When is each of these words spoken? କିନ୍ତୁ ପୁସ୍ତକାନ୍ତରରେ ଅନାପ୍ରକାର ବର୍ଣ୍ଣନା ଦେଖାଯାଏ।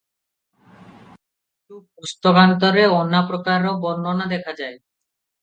କିନ୍ତୁ 1.19 1.81
ପୁସ୍ତକାନ୍ତରରେ 1.99 2.87
ଅନାପ୍ରକାର 2.95 3.77
ବର୍ଣ୍ଣନା 3.85 4.29
ଦେଖାଯାଏ। 4.35 4.75